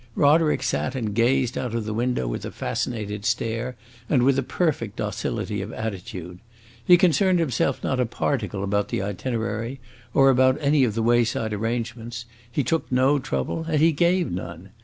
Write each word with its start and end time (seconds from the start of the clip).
Roderick 0.15 0.63
sat 0.63 0.95
and 0.95 1.13
gazed 1.13 1.59
out 1.59 1.75
of 1.75 1.85
the 1.85 1.93
window 1.93 2.27
with 2.27 2.43
a 2.43 2.49
fascinated 2.49 3.23
stare, 3.23 3.75
and 4.09 4.23
with 4.23 4.39
a 4.39 4.41
perfect 4.41 4.95
docility 4.95 5.61
of 5.61 5.71
attitude. 5.71 6.39
He 6.83 6.97
concerned 6.97 7.37
himself 7.37 7.83
not 7.83 7.99
a 7.99 8.07
particle 8.07 8.63
about 8.63 8.87
the 8.87 9.03
itinerary, 9.03 9.79
or 10.15 10.31
about 10.31 10.57
any 10.59 10.83
of 10.83 10.95
the 10.95 11.03
wayside 11.03 11.53
arrangements; 11.53 12.25
he 12.51 12.63
took 12.63 12.91
no 12.91 13.19
trouble, 13.19 13.65
and 13.69 13.79
he 13.79 13.91
gave 13.91 14.31
none. 14.31 14.69